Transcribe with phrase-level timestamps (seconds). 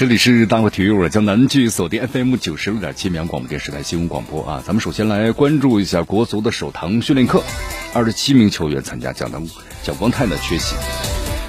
[0.00, 4.62] 这里是大话体育，我江南剧锁定 FM 九十六点七绵阳广播电视台新闻广播啊。
[4.66, 7.42] 咱们首先来关注一下国足的首堂训练课，
[7.92, 9.46] 二十七名球员参加，蒋当
[9.82, 10.74] 蒋光太呢缺席。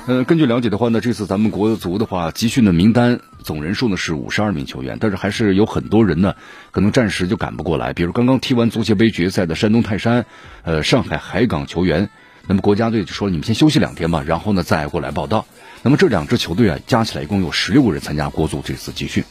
[0.05, 6.35] 呃，根据了解的话呢，这次咱们国足的话集训的名单总人数呢是五十二名球员，但是还是有很多人呢
[6.71, 7.93] 可能暂时就赶不过来。
[7.93, 10.25] 比如刚刚踢完足协杯决赛的山东泰山、
[10.63, 12.09] 呃上海海港球员，
[12.47, 15.45] 那么国家队就说你们先休息两天吧，然后呢再过来报道。
[15.83, 19.23] 那么这两支球队啊加起来一共有十六个人参加国足这次集训。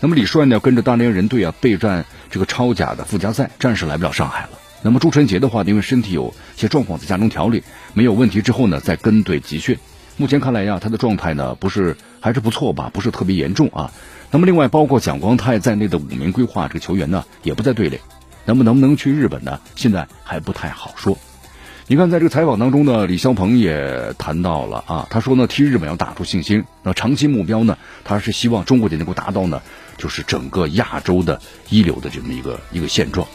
[0.00, 4.50] 那么李帅呢跟着大连人队啊备战这个超甲的附加赛，暂时来不了上海了。
[4.82, 7.62] 那么朱晨杰的话，因为身体有些状况，在家中调理
[7.94, 9.78] 没有问题之后呢，再跟队集训。
[10.16, 13.92] 目前看来呀，他的状态呢不是还是不错吧，不是特别严重啊。
[14.30, 17.98] 那么另外包括蒋光太在内的五名规划这个球员呢，也不在队里。
[18.44, 19.60] 那么能不能去日本呢？
[19.76, 21.16] 现在还不太好说。
[21.88, 26.64] 你看，在这个采访当中呢，李霄鹏也谈到了啊，他说呢，踢日本要打出信心。
[26.84, 29.60] 那长期目标呢，他是希望中国队能够达到呢，
[29.98, 33.26] 就是整个亚洲的一流的这么一个一个现状。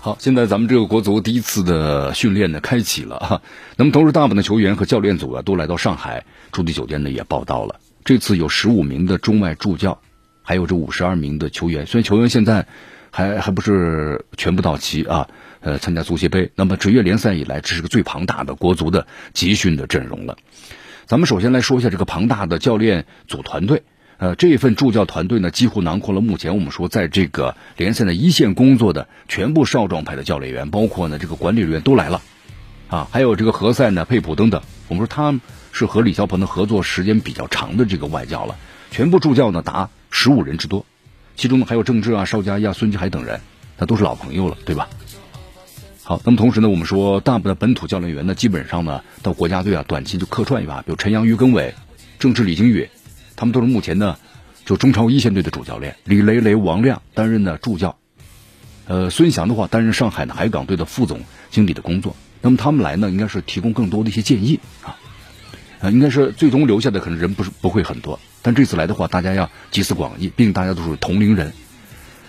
[0.00, 3.42] 好，现在咱们这个国足第一次的训练呢开启了哈。
[3.76, 7.76] 那么同时，大部分的球员和教练组啊都来到上海驻地酒店呢也报道了。
[8.04, 10.00] 这次有十五名的中外助教，
[10.42, 11.86] 还有这五十二名的球员。
[11.86, 12.66] 虽然球员现在
[13.16, 15.28] 还还不是全部到齐啊，
[15.60, 16.50] 呃，参加足协杯。
[16.56, 20.36] 那么职业联赛以来，这是个最庞大的国足的集训的阵容了。
[21.06, 23.84] 咱们首先来说一下这个庞大的教练组团队。
[24.16, 32.20] 呃，这一份助教团队呢，几乎囊括了目前我们说在这个联赛的一线工作的全部少壮派的教练员，包括呢这个管理人员都来了，
[32.88, 34.60] 啊，还有这个何塞呢、佩普等等。
[34.88, 35.38] 我们说他
[35.70, 38.56] 是和李霄鹏的合作时间比较长的这个外教了，
[38.90, 40.84] 全部助教呢达十五人之多，
[41.36, 43.40] 其中呢还有郑智啊、邵佳一啊、孙继海等人，
[43.78, 44.88] 那都是老朋友了，对吧？
[46.02, 51.74] 好，那么同时呢，我们说大部分的本土教练员呢，基本上呢到国家队啊短期就客串一把，比如陈阳、于根伟、
[52.18, 52.88] 郑智、李金宇。
[53.36, 54.16] 他们都是目前呢，
[54.64, 57.98] 就中超一线队的主教练，李雷雷、王亮担任呢助教，
[58.86, 62.14] 呃，孙翔的话担任上海的海港队的副总经理的工作。
[62.42, 64.96] 那么他们来呢，应该是提供更多的一些建议啊，
[65.90, 71.52] 应该是最终留下的可能人不是不会很多，但这次来的话，大家要集思广益，毕竟大家都是同龄人。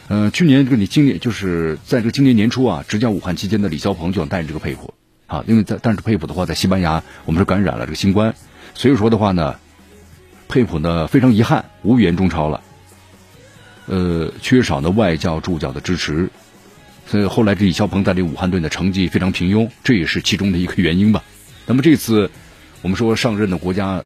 [0.07, 4.93] 呃，去年这个你今年就是在这个今年年初啊，执教武汉期间的李霄鹏就想带这个佩普
[5.27, 8.35] 啊，因为在但是佩普的话在西班牙，我们是感染了这个新冠，
[8.73, 9.55] 所以说的话呢。
[10.47, 12.61] 佩普呢非常遗憾无缘中超了，
[13.87, 16.29] 呃，缺少呢外教助教的支持，
[17.07, 21.23] 所以后来这李霄鹏带领武汉队的成绩非常平庸，这也是其中的一个原因吧。
[21.65, 22.29] 那么这次
[22.81, 24.03] 我们说上任的国家。